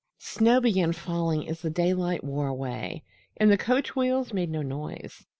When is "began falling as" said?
0.59-1.61